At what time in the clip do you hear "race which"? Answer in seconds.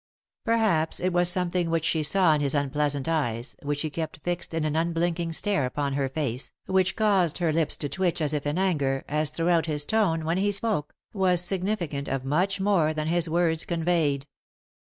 6.15-6.95